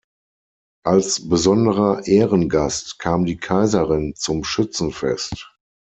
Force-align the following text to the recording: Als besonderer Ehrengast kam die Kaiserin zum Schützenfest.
Als 0.83 1.29
besonderer 1.29 2.07
Ehrengast 2.07 2.97
kam 2.97 3.25
die 3.27 3.37
Kaiserin 3.37 4.15
zum 4.15 4.43
Schützenfest. 4.43 5.53